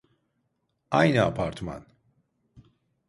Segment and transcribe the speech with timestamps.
[0.91, 1.85] Aynı apartman